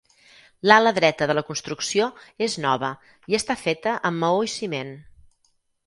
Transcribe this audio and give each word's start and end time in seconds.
L'ala 0.71 0.93
dreta 0.97 1.27
de 1.31 1.35
la 1.41 1.43
construcció 1.51 2.09
és 2.47 2.57
nova 2.65 2.91
i 3.35 3.41
està 3.43 3.61
feta 3.69 3.97
amb 4.11 4.23
maó 4.27 4.45
i 4.51 4.55
ciment. 4.59 4.95